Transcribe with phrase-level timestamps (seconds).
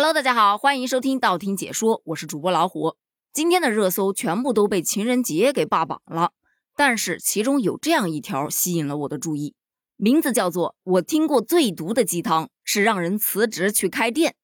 [0.00, 2.96] Hello，大家好，欢迎收听道听解说，我是主播老虎。
[3.34, 6.32] 今天的热搜全部都被情人节给霸榜了，
[6.74, 9.54] 但是其中有这样一条吸引了我的注意，
[9.98, 14.36] 名字叫做“我听过最毒的鸡汤是让人辞职去开店”，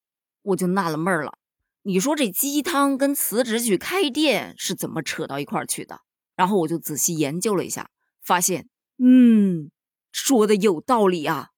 [0.45, 1.38] 我就纳了闷了。
[1.84, 6.00] 你说这鸡汤跟辞职去开店是怎么扯到一块儿去的？
[6.34, 7.88] 然后我就仔细研究了一下，
[8.22, 8.68] 发现，
[8.98, 9.70] 嗯，
[10.12, 11.52] 说的有道理啊。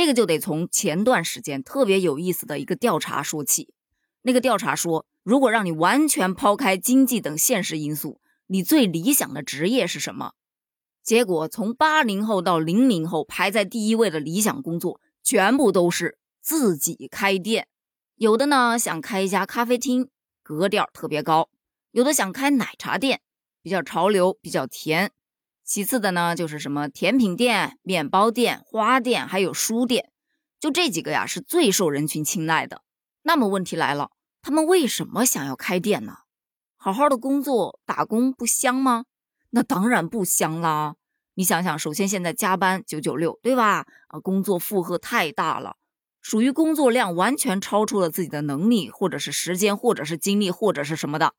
[0.00, 3.74] 这个就得从前段时间特别有意思的一个调查说起。
[4.22, 10.32] 那个调查说，如果让你完全抛开经济等现实因素，你最理想的职业是什么？
[11.02, 17.68] 结果从八零后到零零后排在第一位的理想工作，全部都是自己开店。
[18.14, 20.08] 有的呢想开一家咖啡厅，
[20.42, 21.50] 格调特别高；
[21.90, 23.20] 有的想开奶茶店，
[23.60, 25.12] 比较潮流，比较甜。
[25.70, 30.10] 其次的呢，就是什么甜品店、面包店、花店，还有书店，
[30.58, 32.82] 就这几个呀，是最受人群青睐的。
[33.22, 34.10] 那么问题来了，
[34.42, 36.14] 他们为什么想要开店呢？
[36.74, 39.04] 好好的工作打工不香吗？
[39.50, 40.96] 那当然不香啦！
[41.34, 43.86] 你想想，首先现在加班九九六，对吧？
[44.08, 45.76] 啊，工作负荷太大了，
[46.20, 51.34] 属于工作量完全超出了自己的能力，或者是时间，或者是精力，或者是什么的。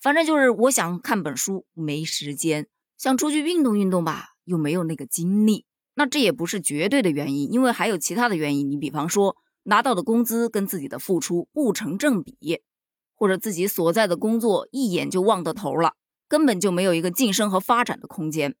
[0.00, 2.66] 反正就是我想看本书，没时间。
[2.98, 8.70] 想出去运动运动吧，又没有那个精力，那这也不是绝对的原因，因为还有其他的原因。
[8.70, 12.62] 你比方说拿到的工资跟自己的付出不成正比，
[13.14, 15.94] 或者自己所在的工作一眼就望到头了，
[16.28, 18.54] 根本就没有一个晋升和发展的空间。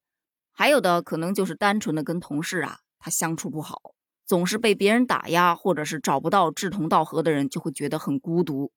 [0.52, 3.94] 还有的可能就是单纯的跟同事啊，他相处不好，
[4.26, 8.72] 总是被别人打压，或者是找不到志同道合的人，就会觉得很孤独。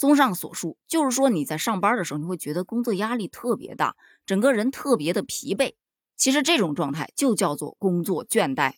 [0.00, 5.74] 综上所述，就是说你在上班的时候，你会觉得工作压力特别大，整个人特别的疲惫。
[6.16, 8.76] 其实这种状态就叫做工作倦怠。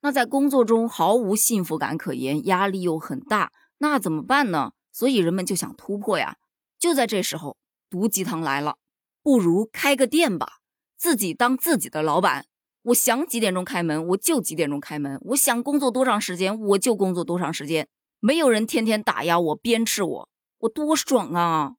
[0.00, 4.72] 那在工作中毫无幸福感可言，压力又很大，那怎么办呢？
[4.90, 6.38] 所以人们就想突破呀。
[6.78, 7.58] 就在这时候，
[7.90, 8.78] 毒鸡汤来了，
[9.22, 10.60] 不如开个店吧，
[10.96, 12.46] 自己当自己的老板。
[12.84, 17.86] 我想几点钟开门，我就几点钟开门；我想工作多长时间，我就工作多长时间。
[18.20, 20.31] 没有人天天打压我、鞭笞我。
[20.62, 21.74] 我多爽啊！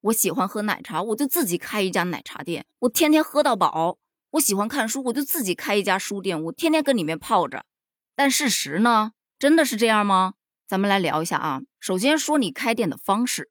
[0.00, 3.98] 我喜欢喝奶茶，我就自己开一家奶茶店，我天天喝到饱。
[4.30, 7.66] 我喜欢看书，我就自己开一家书店，我天天跟里面泡着。
[8.16, 10.34] 但事实呢，真的是这样吗？
[10.66, 11.62] 咱们来聊一下啊。
[11.78, 13.50] 首先说你开店的方式，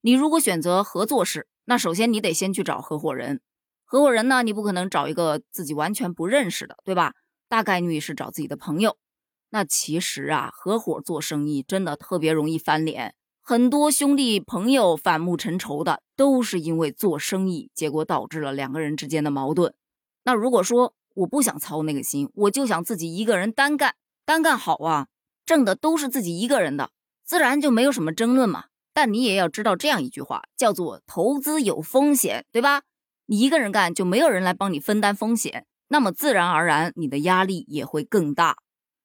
[0.00, 3.40] 你如果选择合作式，那首先你得先去找合伙人。
[3.84, 7.14] 合伙人呢，你不可能找一个自己完全不认识的，对吧？
[7.48, 8.96] 大概率是找自己的朋友。
[9.50, 13.14] 那其实啊，合伙做生意真的特别容易翻脸。
[13.50, 19.74] 很多兄弟朋友反目成仇的，都是因为做生意，结果导致了两个人之间的矛盾。
[20.22, 25.08] 那如果说我不想操那个心，我就想自己一个人单干，单干好啊，
[25.44, 26.92] 挣的都是自己一个人的，
[27.24, 28.66] 自然就没有什么争论嘛。
[28.94, 32.82] 但你也要知道这样一句话，叫做投资有风险，对吧？
[33.26, 38.58] 你一个人干就没有人来帮你分担风险，那么自然而然你的压力也会更大。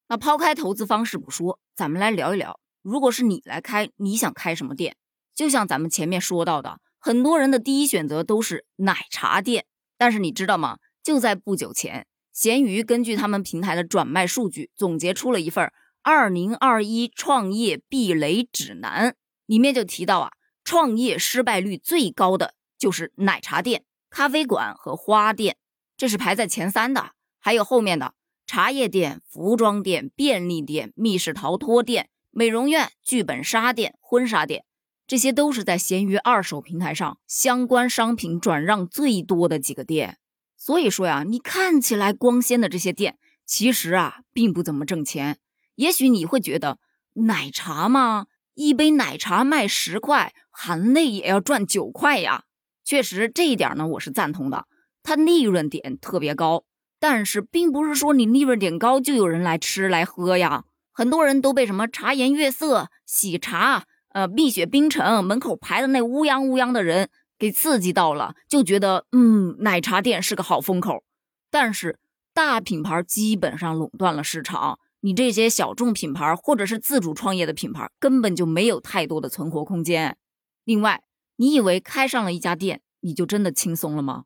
[0.07, 2.59] 那抛开投资方式不说，咱们来聊一聊。
[2.85, 4.96] 如果是你来开，你想开什么店？
[5.34, 9.66] 就像咱们前面说到的，很多人的第一选择都是奶茶店。
[9.97, 10.78] 但是你知道吗？
[11.01, 15.66] 就在不久前，闲鱼根据他们平台的转卖数据，总结出了一份
[16.03, 19.09] 《二零二一创业避雷指南》，
[19.47, 25.57] 里面就提到啊，创业失败率最高的就是奶茶店、咖啡馆和花店，
[25.97, 27.13] 这是排在前三的。
[27.40, 28.13] 还有后面的
[28.46, 32.09] 茶叶店、服装店、便利店、密室逃脱店。
[32.38, 34.66] 美容院、剧本杀店、婚纱店，
[35.07, 40.18] 这些都是在闲鱼二手平台上相关商品转让最多的几个店。
[40.57, 45.38] 所以说呀，你看起来光鲜的这些店，其实啊，并不怎么挣钱。
[45.75, 46.78] 也许你会觉得，
[47.13, 52.44] 奶茶嘛，一杯奶茶卖十块，含泪也要赚九块呀。
[52.84, 54.66] 确实，这一点呢，我是赞同的。
[55.03, 56.66] 它利润点特别高，
[57.00, 60.66] 但是并不是说你利润点高就有人来吃来喝呀。
[60.97, 71.03] 很多人都被什么茶颜悦色、喜茶、呃蜜雪冰城门口排的那乌泱乌泱的人给刺激到了，就觉得嗯奶茶店是个好风口。
[71.52, 71.99] 但是
[72.34, 80.16] 大品牌基本上垄断了市场，你这些小众品牌或者是自主创业的品牌根本就没有太多的存活空间。
[80.64, 81.03] 另外，
[81.35, 84.23] 你以为开上了一家店你就真的轻松了吗？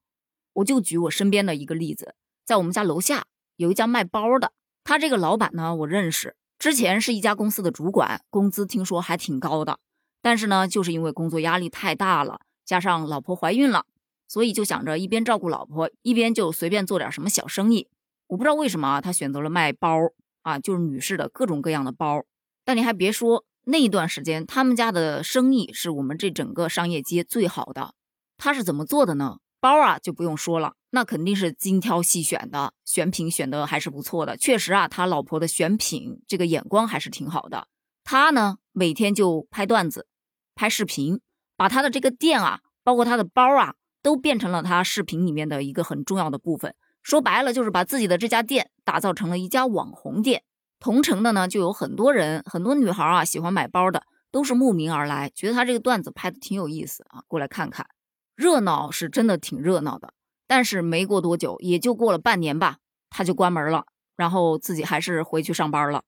[0.54, 2.14] 我就举我身边的一个例子，
[2.46, 4.52] 在我们家楼下有一家卖包的，
[4.84, 6.36] 他这个老板呢我认识。
[6.60, 9.80] 之前是一家公司的主管，工资听说还挺高的，
[10.22, 13.86] 但是呢，就是因为工作压力太大了，加上老婆怀孕了，
[14.28, 17.88] 所以就想着一边照顾老婆，一边就随便做点什么小生意。
[18.28, 19.90] 我不知道为什么他选择了卖包
[20.42, 22.26] 啊，就是女士的各种各样的包。
[22.66, 27.94] 但你还别说，那一段时间，他们家的生意是我们这整个商业街最好的。
[28.36, 29.38] 他是怎么做的呢？
[29.62, 34.36] 包啊就不用说了，那肯定是精挑细选的，选品选的还是不错的。
[34.36, 37.68] 确实啊，他老婆的选品这个眼光还是挺好的。
[38.04, 40.08] 他呢，每天就拍段子、
[40.56, 41.20] 拍视频，
[41.56, 46.74] 把他的这个店啊，包括他的包啊，都变成了他视频里面的一个很重要的部分。
[47.04, 50.44] 说白了，就是把自己的这家店打造成了一家网红店。
[50.80, 57.86] 同城的呢，就有很多人，很多女孩啊，喜欢买包的，都是慕名而来，觉得他这个段子拍的挺有意思啊，过来看看，
[58.36, 60.14] 热闹是真的挺热闹的。
[60.50, 62.78] 但是没过多久，也就过了半年吧，
[63.12, 63.86] 他就关门了，
[64.18, 66.06] 然后自己还是回去上班了。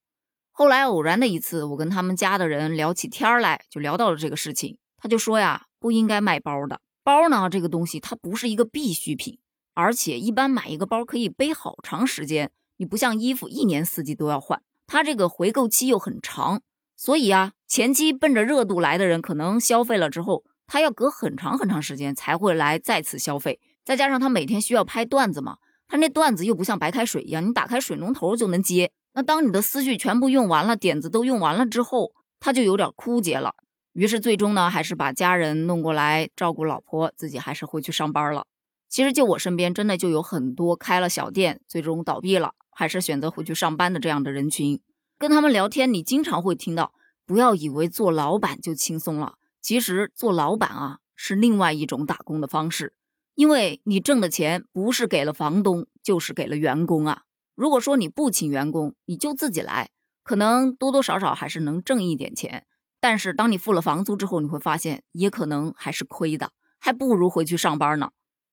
[0.50, 9.38] 后来偶然的一次，我跟他们家的人聊起天来，就聊到了这个事情，他就说呀，不应该卖包的，包呢这个东西它不是一个必需品，
[9.76, 12.52] 而且一般买一个包可以背好长时间。
[12.78, 16.64] 你不像衣服，一年四季都要换，它这个回购期又很长，
[16.98, 23.60] 所以啊，前期奔着热度来的人，可能消费了之后，他要隔很长很长时间才会来再次消费。
[23.84, 25.58] 再加上他每天需要拍段子嘛，
[25.88, 28.92] 他那段子又不像白开水一样，你打开水龙头就能接。
[29.14, 33.54] 那当你的思绪全部用完了，点子都用完了之后，他就有点枯竭了。
[33.94, 38.46] 于是最终呢，还是把家人弄过来照顾老婆，自己还是回去上班了。
[38.88, 42.54] 其实就我身边，真的就有很多开了小店，最终倒闭了。
[42.74, 44.80] 还是选择回去上班的这样的人群，
[45.20, 46.94] 跟他们聊天，你经常会听到，
[47.26, 49.34] 不要以为做老板就轻松了。
[49.62, 52.94] 其实做老板啊，是另外一种打工的方式，
[53.36, 57.24] 因为你挣的钱不是给了房东，就是给了员工啊。
[57.56, 59.90] 如果说你不请员工，你就自己来，
[60.24, 62.66] 可能多多少少还是能挣一点钱。
[63.00, 68.12] 但是当你付了房租之后，你会发现也可能还是亏的，还不如回去上班呢。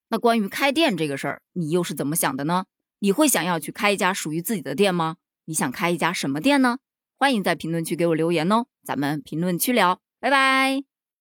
[0.09, 2.65] 那关于开店这个事儿，你又是怎么想的呢？
[2.99, 5.17] 你会想要去开一家属于自己的店吗？
[5.45, 6.79] 你想开一家什么店呢？
[7.17, 10.88] 欢迎在评论区给我留言哦，咱们评论区聊，拜拜。